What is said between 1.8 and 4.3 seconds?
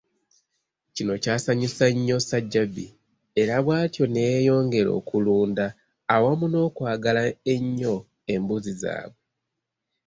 nnyo Ssajjabbi era bwatyo ne